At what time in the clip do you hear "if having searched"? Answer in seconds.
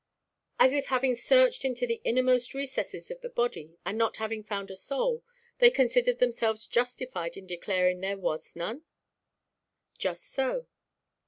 0.73-1.63